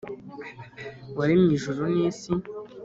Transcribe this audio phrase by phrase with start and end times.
[1.17, 2.31] Waremye Ijuru N Isi